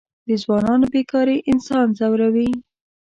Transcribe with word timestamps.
د 0.27 0.29
ځوانانو 0.43 0.85
بېکاري 0.93 1.37
انسان 1.51 1.85
ځوروي. 1.97 2.49